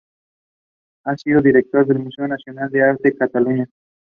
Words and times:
Ha 1.05 1.15
sido 1.15 1.41
director 1.43 1.85
del 1.85 1.99
Museo 1.99 2.27
Nacional 2.27 2.71
de 2.71 2.81
Arte 2.83 3.09
de 3.11 3.15
Cataluña. 3.17 3.67